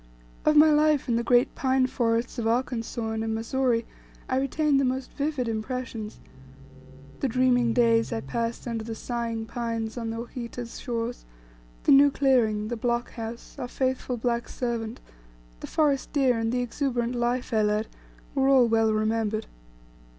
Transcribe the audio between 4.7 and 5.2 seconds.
the most